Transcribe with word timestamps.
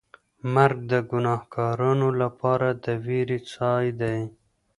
مرګ 0.53 0.77
د 0.91 0.93
ګناهکارانو 1.11 2.09
لپاره 2.21 2.67
د 2.83 2.85
وېرې 3.05 3.39
ځای 3.53 3.85
دی. 4.01 4.19